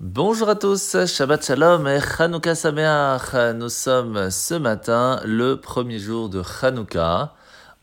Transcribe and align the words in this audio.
Bonjour 0.00 0.48
à 0.48 0.54
tous, 0.54 0.96
Shabbat 1.06 1.44
Shalom 1.44 1.88
et 1.88 1.98
Chanukah 1.98 2.54
Sameach. 2.54 3.34
Nous 3.56 3.68
sommes 3.68 4.30
ce 4.30 4.54
matin 4.54 5.20
le 5.24 5.60
premier 5.60 5.98
jour 5.98 6.28
de 6.28 6.40
Chanukah, 6.40 7.34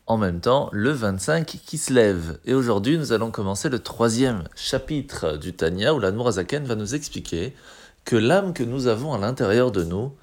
en 0.06 0.16
même 0.16 0.40
temps 0.40 0.70
le 0.72 0.92
25 0.92 1.44
qui 1.44 1.76
se 1.76 1.92
lève. 1.92 2.38
Et 2.46 2.54
aujourd'hui, 2.54 2.96
nous 2.96 3.12
allons 3.12 3.30
commencer 3.30 3.68
le 3.68 3.80
troisième 3.80 4.44
chapitre 4.54 5.36
du 5.36 5.52
Tanya 5.52 5.92
où 5.92 5.98
l'Admour 5.98 6.28
Azaken 6.28 6.64
va 6.64 6.74
nous 6.74 6.94
expliquer 6.94 7.54
que 8.06 8.16
l'âme 8.16 8.54
que 8.54 8.64
nous 8.64 8.86
avons 8.86 9.12
à 9.12 9.18
l'intérieur 9.18 9.70
de 9.70 9.84
nous 9.84 10.14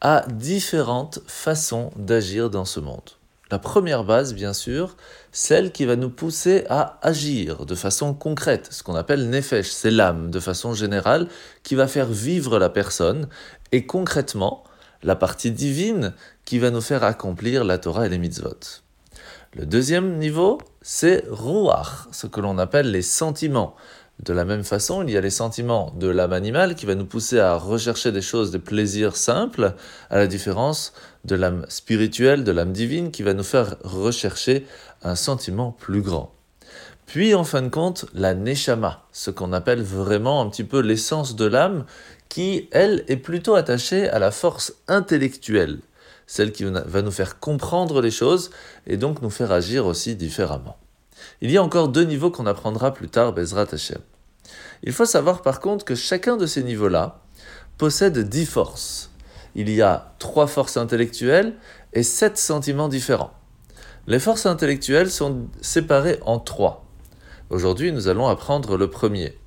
a 0.00 0.24
différentes 0.28 1.18
façons 1.26 1.90
d'agir 1.96 2.50
dans 2.50 2.64
ce 2.64 2.78
monde. 2.78 3.10
La 3.52 3.58
première 3.58 4.02
base, 4.04 4.32
bien 4.32 4.54
sûr, 4.54 4.96
celle 5.30 5.72
qui 5.72 5.84
va 5.84 5.94
nous 5.94 6.08
pousser 6.08 6.64
à 6.70 6.98
agir 7.02 7.66
de 7.66 7.74
façon 7.74 8.14
concrète, 8.14 8.68
ce 8.70 8.82
qu'on 8.82 8.94
appelle 8.94 9.28
nefesh, 9.28 9.68
c'est 9.68 9.90
l'âme 9.90 10.30
de 10.30 10.40
façon 10.40 10.72
générale 10.72 11.28
qui 11.62 11.74
va 11.74 11.86
faire 11.86 12.06
vivre 12.06 12.58
la 12.58 12.70
personne, 12.70 13.28
et 13.70 13.84
concrètement, 13.84 14.64
la 15.02 15.16
partie 15.16 15.50
divine 15.50 16.14
qui 16.46 16.58
va 16.58 16.70
nous 16.70 16.80
faire 16.80 17.04
accomplir 17.04 17.64
la 17.64 17.76
Torah 17.76 18.06
et 18.06 18.08
les 18.08 18.16
mitzvot. 18.16 18.80
Le 19.52 19.66
deuxième 19.66 20.16
niveau, 20.16 20.56
c'est 20.80 21.22
ruach, 21.28 22.08
ce 22.10 22.26
que 22.26 22.40
l'on 22.40 22.56
appelle 22.56 22.90
les 22.90 23.02
sentiments. 23.02 23.76
De 24.20 24.32
la 24.32 24.44
même 24.44 24.62
façon, 24.62 25.02
il 25.02 25.10
y 25.10 25.16
a 25.16 25.20
les 25.20 25.30
sentiments 25.30 25.92
de 25.98 26.06
l'âme 26.06 26.32
animale 26.32 26.74
qui 26.76 26.86
va 26.86 26.94
nous 26.94 27.06
pousser 27.06 27.40
à 27.40 27.56
rechercher 27.56 28.12
des 28.12 28.22
choses, 28.22 28.50
des 28.52 28.58
plaisirs 28.58 29.16
simples, 29.16 29.74
à 30.10 30.18
la 30.18 30.26
différence 30.26 30.92
de 31.24 31.34
l'âme 31.34 31.66
spirituelle, 31.68 32.44
de 32.44 32.52
l'âme 32.52 32.72
divine 32.72 33.10
qui 33.10 33.22
va 33.22 33.34
nous 33.34 33.42
faire 33.42 33.76
rechercher 33.82 34.66
un 35.02 35.16
sentiment 35.16 35.72
plus 35.72 36.02
grand. 36.02 36.32
Puis 37.06 37.34
en 37.34 37.42
fin 37.42 37.62
de 37.62 37.68
compte, 37.68 38.06
la 38.14 38.34
neshama, 38.34 39.02
ce 39.12 39.30
qu'on 39.30 39.52
appelle 39.52 39.82
vraiment 39.82 40.40
un 40.40 40.48
petit 40.48 40.64
peu 40.64 40.80
l'essence 40.80 41.34
de 41.34 41.46
l'âme, 41.46 41.84
qui, 42.28 42.68
elle, 42.70 43.04
est 43.08 43.16
plutôt 43.16 43.56
attachée 43.56 44.08
à 44.08 44.18
la 44.18 44.30
force 44.30 44.74
intellectuelle, 44.88 45.80
celle 46.26 46.52
qui 46.52 46.64
va 46.64 47.02
nous 47.02 47.10
faire 47.10 47.40
comprendre 47.40 48.00
les 48.00 48.10
choses 48.10 48.50
et 48.86 48.96
donc 48.96 49.20
nous 49.20 49.30
faire 49.30 49.52
agir 49.52 49.84
aussi 49.84 50.14
différemment. 50.14 50.76
Il 51.40 51.50
y 51.50 51.56
a 51.56 51.62
encore 51.62 51.88
deux 51.88 52.04
niveaux 52.04 52.30
qu'on 52.30 52.46
apprendra 52.46 52.92
plus 52.92 53.08
tard, 53.08 53.32
Bezrat 53.32 53.66
Hashem. 53.72 54.00
Il 54.82 54.92
faut 54.92 55.04
savoir 55.04 55.42
par 55.42 55.60
contre 55.60 55.84
que 55.84 55.94
chacun 55.94 56.36
de 56.36 56.46
ces 56.46 56.62
niveaux-là 56.62 57.20
possède 57.78 58.18
dix 58.28 58.46
forces. 58.46 59.10
Il 59.54 59.70
y 59.70 59.82
a 59.82 60.14
trois 60.18 60.46
forces 60.46 60.76
intellectuelles 60.76 61.54
et 61.92 62.02
sept 62.02 62.38
sentiments 62.38 62.88
différents. 62.88 63.32
Les 64.06 64.18
forces 64.18 64.46
intellectuelles 64.46 65.10
sont 65.10 65.46
séparées 65.60 66.18
en 66.22 66.38
trois. 66.38 66.84
Aujourd'hui, 67.50 67.92
nous 67.92 68.08
allons 68.08 68.28
apprendre 68.28 68.76
le 68.76 68.90
premier. 68.90 69.38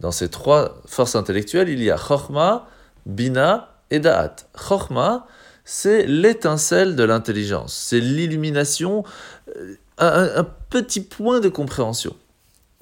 Dans 0.00 0.12
ces 0.12 0.28
trois 0.28 0.80
forces 0.86 1.16
intellectuelles, 1.16 1.68
il 1.68 1.82
y 1.82 1.90
a 1.90 1.98
Chorma, 1.98 2.68
Bina 3.04 3.82
et 3.90 3.98
Da'at. 3.98 4.36
Chorma, 4.54 5.26
c'est 5.64 6.06
l'étincelle 6.06 6.96
de 6.96 7.02
l'intelligence, 7.04 7.74
c'est 7.74 8.00
l'illumination, 8.00 9.04
euh, 9.56 9.74
un, 9.98 10.44
petit 10.70 11.00
point 11.00 11.40
de 11.40 11.48
compréhension. 11.48 12.14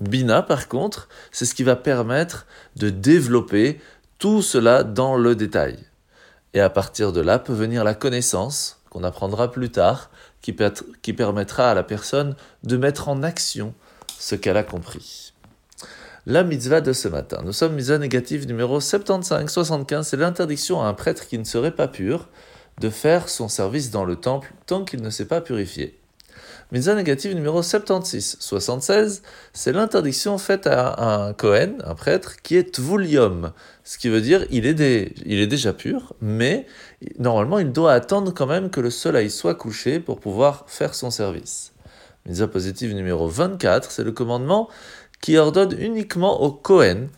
Bina, 0.00 0.42
par 0.42 0.68
contre, 0.68 1.08
c'est 1.32 1.44
ce 1.44 1.54
qui 1.54 1.62
va 1.62 1.76
permettre 1.76 2.46
de 2.76 2.90
développer 2.90 3.80
tout 4.18 4.42
cela 4.42 4.82
dans 4.82 5.16
le 5.16 5.34
détail. 5.34 5.78
Et 6.54 6.60
à 6.60 6.70
partir 6.70 7.12
de 7.12 7.20
là 7.20 7.38
peut 7.38 7.52
venir 7.52 7.84
la 7.84 7.94
connaissance, 7.94 8.80
qu'on 8.90 9.04
apprendra 9.04 9.50
plus 9.50 9.70
tard, 9.70 10.10
qui, 10.42 10.54
qui 11.02 11.12
permettra 11.12 11.70
à 11.70 11.74
la 11.74 11.82
personne 11.82 12.36
de 12.62 12.76
mettre 12.76 13.08
en 13.08 13.22
action 13.22 13.74
ce 14.18 14.34
qu'elle 14.34 14.56
a 14.56 14.62
compris. 14.62 15.32
La 16.26 16.42
mitzvah 16.42 16.80
de 16.80 16.92
ce 16.92 17.06
matin. 17.06 17.40
Nous 17.44 17.52
sommes 17.52 17.74
mitzvah 17.74 17.98
négative 17.98 18.46
numéro 18.48 18.80
75-75. 18.80 20.02
C'est 20.02 20.16
l'interdiction 20.16 20.82
à 20.82 20.86
un 20.86 20.94
prêtre 20.94 21.28
qui 21.28 21.38
ne 21.38 21.44
serait 21.44 21.74
pas 21.74 21.86
pur 21.86 22.28
de 22.80 22.90
faire 22.90 23.28
son 23.28 23.48
service 23.48 23.90
dans 23.90 24.04
le 24.04 24.16
temple 24.16 24.52
tant 24.66 24.84
qu'il 24.84 25.02
ne 25.02 25.10
s'est 25.10 25.28
pas 25.28 25.40
purifié. 25.40 25.98
Mitzvah 26.72 26.94
négative 26.94 27.34
numéro 27.34 27.62
76, 27.62 28.38
76, 28.40 29.22
c'est 29.52 29.72
l'interdiction 29.72 30.36
faite 30.38 30.66
à 30.66 31.26
un 31.26 31.32
Kohen, 31.32 31.76
un 31.84 31.94
prêtre, 31.94 32.42
qui 32.42 32.56
est 32.56 32.74
Tvulium. 32.74 33.52
Ce 33.84 33.98
qui 33.98 34.08
veut 34.08 34.20
dire 34.20 34.44
il 34.50 34.66
est, 34.66 35.14
il 35.24 35.38
est 35.38 35.46
déjà 35.46 35.72
pur, 35.72 36.14
mais 36.20 36.66
normalement 37.18 37.58
il 37.58 37.70
doit 37.70 37.92
attendre 37.92 38.32
quand 38.34 38.46
même 38.46 38.70
que 38.70 38.80
le 38.80 38.90
soleil 38.90 39.30
soit 39.30 39.54
couché 39.54 40.00
pour 40.00 40.18
pouvoir 40.18 40.64
faire 40.66 40.94
son 40.94 41.10
service. 41.10 41.72
Mitzvah 42.26 42.48
positive 42.48 42.94
numéro 42.94 43.28
24, 43.28 43.90
c'est 43.90 44.02
le 44.02 44.12
commandement 44.12 44.68
qui 45.20 45.36
ordonne 45.36 45.74
uniquement 45.78 46.42
au 46.42 46.50
Kohen 46.50 47.08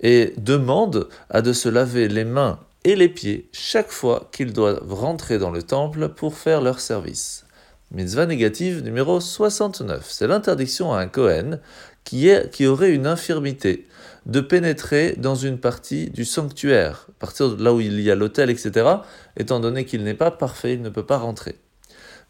et 0.00 0.34
demande 0.36 1.08
à 1.30 1.42
de 1.42 1.52
se 1.52 1.68
laver 1.68 2.08
les 2.08 2.24
mains 2.24 2.58
et 2.84 2.96
les 2.96 3.08
pieds 3.08 3.48
chaque 3.52 3.90
fois 3.90 4.28
qu'ils 4.32 4.52
doivent 4.52 4.92
rentrer 4.92 5.38
dans 5.38 5.50
le 5.50 5.62
temple 5.62 6.08
pour 6.08 6.36
faire 6.36 6.60
leur 6.60 6.80
service. 6.80 7.44
Mitzvah 7.92 8.26
négative 8.26 8.84
numéro 8.84 9.18
69. 9.18 10.06
C'est 10.08 10.28
l'interdiction 10.28 10.92
à 10.92 11.00
un 11.00 11.08
Kohen 11.08 11.58
qui, 12.04 12.30
aurait 12.64 12.92
une 12.92 13.06
infirmité 13.06 13.88
de 14.26 14.40
pénétrer 14.40 15.16
dans 15.18 15.34
une 15.34 15.58
partie 15.58 16.08
du 16.08 16.24
sanctuaire, 16.24 17.08
à 17.08 17.12
partir 17.18 17.56
de 17.56 17.64
là 17.64 17.74
où 17.74 17.80
il 17.80 18.00
y 18.00 18.08
a 18.12 18.14
l'autel, 18.14 18.48
etc., 18.48 18.88
étant 19.36 19.58
donné 19.58 19.84
qu'il 19.84 20.04
n'est 20.04 20.14
pas 20.14 20.30
parfait, 20.30 20.74
il 20.74 20.82
ne 20.82 20.88
peut 20.88 21.04
pas 21.04 21.18
rentrer. 21.18 21.56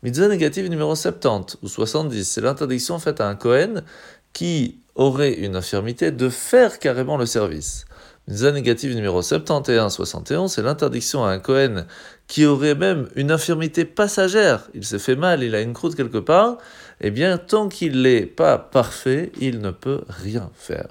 Mitzvah 0.02 0.28
négative 0.28 0.66
numéro 0.70 0.94
70 0.94 1.58
ou 1.62 1.68
70, 1.68 2.24
c'est 2.24 2.40
l'interdiction 2.40 2.98
faite 2.98 3.20
à 3.20 3.28
un 3.28 3.34
Kohen 3.34 3.84
qui 4.32 4.80
aurait 4.94 5.34
une 5.34 5.56
infirmité 5.56 6.10
de 6.10 6.30
faire 6.30 6.78
carrément 6.78 7.18
le 7.18 7.26
service. 7.26 7.84
Mitzvah 8.30 8.52
négative 8.52 8.94
numéro 8.94 9.22
71-71, 9.22 10.48
c'est 10.48 10.62
l'interdiction 10.62 11.24
à 11.24 11.30
un 11.30 11.40
Cohen 11.40 11.84
qui 12.28 12.46
aurait 12.46 12.76
même 12.76 13.08
une 13.16 13.32
infirmité 13.32 13.84
passagère, 13.84 14.68
il 14.72 14.84
s'est 14.84 15.00
fait 15.00 15.16
mal, 15.16 15.42
il 15.42 15.52
a 15.56 15.60
une 15.60 15.72
croûte 15.72 15.96
quelque 15.96 16.18
part, 16.18 16.58
eh 17.00 17.10
bien, 17.10 17.38
tant 17.38 17.68
qu'il 17.68 18.02
n'est 18.02 18.26
pas 18.26 18.56
parfait, 18.56 19.32
il 19.40 19.58
ne 19.58 19.72
peut 19.72 20.02
rien 20.08 20.48
faire. 20.54 20.86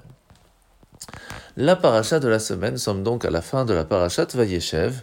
La 1.56 1.76
paracha 1.76 2.20
de 2.20 2.28
la 2.28 2.40
semaine, 2.40 2.76
sommes 2.76 3.02
donc 3.02 3.24
à 3.24 3.30
la 3.30 3.40
fin 3.40 3.64
de 3.64 3.72
la 3.72 3.86
parachat 3.86 4.26
Vayeshev. 4.34 5.00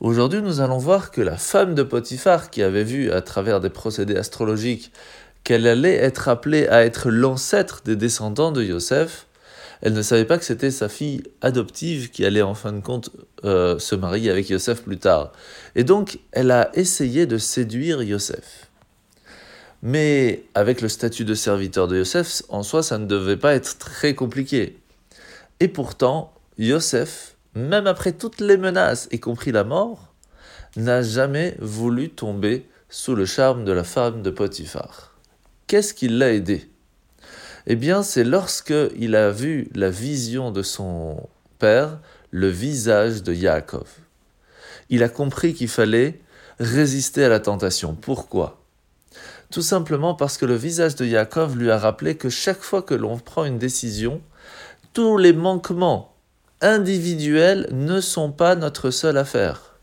Aujourd'hui, 0.00 0.42
nous 0.42 0.60
allons 0.60 0.78
voir 0.78 1.12
que 1.12 1.20
la 1.20 1.36
femme 1.36 1.76
de 1.76 1.84
Potiphar, 1.84 2.50
qui 2.50 2.64
avait 2.64 2.82
vu 2.82 3.12
à 3.12 3.22
travers 3.22 3.60
des 3.60 3.70
procédés 3.70 4.16
astrologiques 4.16 4.90
qu'elle 5.44 5.68
allait 5.68 5.94
être 5.94 6.28
appelée 6.28 6.66
à 6.66 6.84
être 6.84 7.10
l'ancêtre 7.10 7.82
des 7.84 7.94
descendants 7.94 8.50
de 8.50 8.64
Yosef, 8.64 9.26
elle 9.82 9.92
ne 9.92 10.02
savait 10.02 10.24
pas 10.24 10.38
que 10.38 10.44
c'était 10.44 10.70
sa 10.70 10.88
fille 10.88 11.22
adoptive 11.42 12.10
qui 12.10 12.24
allait 12.24 12.42
en 12.42 12.54
fin 12.54 12.72
de 12.72 12.80
compte 12.80 13.10
euh, 13.44 13.78
se 13.78 13.94
marier 13.94 14.30
avec 14.30 14.48
Yosef 14.48 14.82
plus 14.82 14.98
tard. 14.98 15.32
Et 15.74 15.84
donc, 15.84 16.18
elle 16.32 16.50
a 16.50 16.70
essayé 16.74 17.26
de 17.26 17.38
séduire 17.38 18.02
Yosef. 18.02 18.70
Mais 19.82 20.44
avec 20.54 20.80
le 20.80 20.88
statut 20.88 21.24
de 21.24 21.34
serviteur 21.34 21.86
de 21.86 21.98
Yosef, 21.98 22.42
en 22.48 22.62
soi, 22.62 22.82
ça 22.82 22.98
ne 22.98 23.06
devait 23.06 23.36
pas 23.36 23.54
être 23.54 23.78
très 23.78 24.14
compliqué. 24.14 24.78
Et 25.60 25.68
pourtant, 25.68 26.32
Yosef, 26.58 27.36
même 27.54 27.86
après 27.86 28.12
toutes 28.12 28.40
les 28.40 28.56
menaces, 28.56 29.08
y 29.12 29.20
compris 29.20 29.52
la 29.52 29.64
mort, 29.64 30.12
n'a 30.76 31.02
jamais 31.02 31.56
voulu 31.58 32.10
tomber 32.10 32.66
sous 32.88 33.14
le 33.14 33.26
charme 33.26 33.64
de 33.64 33.72
la 33.72 33.84
femme 33.84 34.22
de 34.22 34.30
Potiphar. 34.30 35.14
Qu'est-ce 35.66 35.94
qui 35.94 36.08
l'a 36.08 36.32
aidé? 36.32 36.68
Eh 37.66 37.76
bien, 37.76 38.02
c'est 38.02 38.24
lorsque 38.24 38.74
il 38.96 39.16
a 39.16 39.30
vu 39.30 39.68
la 39.74 39.90
vision 39.90 40.50
de 40.50 40.62
son 40.62 41.28
père, 41.58 41.98
le 42.30 42.48
visage 42.48 43.22
de 43.22 43.34
Yaakov. 43.34 43.88
Il 44.88 45.02
a 45.02 45.08
compris 45.08 45.52
qu'il 45.54 45.68
fallait 45.68 46.20
résister 46.60 47.24
à 47.24 47.28
la 47.28 47.40
tentation. 47.40 47.94
Pourquoi? 47.94 48.62
Tout 49.50 49.62
simplement 49.62 50.14
parce 50.14 50.38
que 50.38 50.46
le 50.46 50.54
visage 50.54 50.96
de 50.96 51.04
Yaakov 51.04 51.56
lui 51.56 51.70
a 51.70 51.78
rappelé 51.78 52.16
que 52.16 52.28
chaque 52.28 52.62
fois 52.62 52.82
que 52.82 52.94
l'on 52.94 53.18
prend 53.18 53.44
une 53.44 53.58
décision, 53.58 54.20
tous 54.92 55.18
les 55.18 55.32
manquements 55.32 56.14
individuels 56.60 57.68
ne 57.72 58.00
sont 58.00 58.30
pas 58.32 58.54
notre 58.54 58.90
seule 58.90 59.18
affaire 59.18 59.75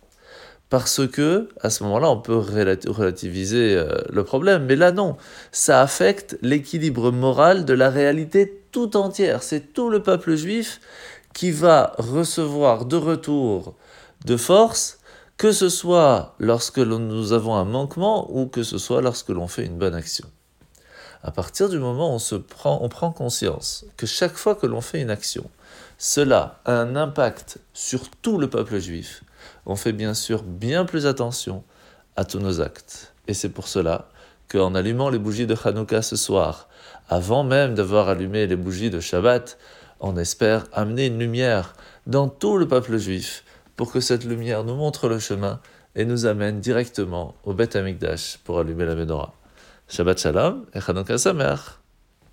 parce 0.74 1.08
que 1.08 1.50
à 1.62 1.70
ce 1.70 1.84
moment-là, 1.84 2.10
on 2.10 2.18
peut 2.18 2.36
relativiser 2.36 3.76
euh, 3.78 3.90
le 4.10 4.24
problème. 4.24 4.66
Mais 4.66 4.76
là, 4.76 4.92
non, 4.92 5.18
ça 5.52 5.82
affecte 5.84 6.36
l'équilibre 6.42 7.12
moral 7.12 7.64
de 7.64 7.76
la 7.76 7.92
réalité 7.92 8.64
tout 8.72 8.98
entière. 8.98 9.44
C'est 9.44 9.74
tout 9.74 9.92
le 9.92 10.02
peuple 10.02 10.34
juif 10.34 10.82
qui 11.36 11.52
va 11.52 11.94
recevoir 12.00 12.86
de 12.86 12.96
retour 12.96 13.76
de 14.26 14.36
force, 14.36 14.98
que 15.38 15.52
ce 15.52 15.70
soit 15.70 16.34
lorsque 16.40 16.80
nous 16.80 17.34
avons 17.34 17.54
un 17.54 17.66
manquement 17.66 18.36
ou 18.36 18.48
que 18.48 18.64
ce 18.64 18.80
soit 18.80 19.04
lorsque 19.04 19.30
l'on 19.30 19.48
fait 19.48 19.68
une 19.68 19.78
bonne 19.78 19.94
action. 19.94 20.26
À 21.22 21.30
partir 21.30 21.70
du 21.70 21.78
moment 21.78 22.10
où 22.10 22.16
on, 22.16 22.20
se 22.20 22.34
on 22.66 22.90
prend 22.90 23.12
conscience 23.12 23.86
que 23.96 24.08
chaque 24.08 24.36
fois 24.36 24.56
que 24.56 24.66
l'on 24.66 24.82
fait 24.82 25.02
une 25.02 25.12
action, 25.12 25.48
cela 26.00 26.62
a 26.66 26.74
un 26.74 26.96
impact 26.96 27.60
sur 27.74 28.10
tout 28.10 28.40
le 28.40 28.50
peuple 28.50 28.80
juif, 28.80 29.24
on 29.66 29.76
fait 29.76 29.94
bien 29.94 30.14
sûr 30.14 30.44
bien 30.44 30.86
plus 30.86 31.06
attention 31.06 31.64
à 32.16 32.26
tous 32.26 32.40
nos 32.40 32.62
actes. 32.62 33.14
Et 33.28 33.34
c'est 33.34 33.50
pour 33.50 33.68
cela 33.68 34.10
qu'en 34.50 34.76
allumant 34.76 35.10
les 35.10 35.20
bougies 35.20 35.48
de 35.48 35.56
Hanouka 35.64 36.02
ce 36.02 36.16
soir, 36.16 36.68
avant 37.10 37.44
même 37.44 37.74
d'avoir 37.74 38.10
allumé 38.10 38.48
les 38.48 38.56
bougies 38.56 38.90
de 38.90 39.00
Shabbat, 39.00 39.58
on 40.00 40.18
espère 40.18 40.66
amener 40.74 41.08
une 41.08 41.20
lumière 41.20 41.74
dans 42.08 42.28
tout 42.28 42.58
le 42.58 42.68
peuple 42.68 42.98
juif 42.98 43.44
pour 43.76 43.92
que 43.92 44.00
cette 44.00 44.26
lumière 44.26 44.64
nous 44.64 44.76
montre 44.76 45.08
le 45.08 45.20
chemin 45.20 45.60
et 45.96 46.06
nous 46.06 46.26
amène 46.26 46.60
directement 46.60 47.36
au 47.44 47.54
Beth 47.54 47.76
Amikdash 47.76 48.38
pour 48.44 48.60
allumer 48.60 48.86
la 48.86 48.96
menorah. 48.96 49.34
Shabbat 49.88 50.20
Shalom 50.20 50.66
et 50.74 50.82
Chanukah 50.82 51.18
Sameach. 51.18 51.83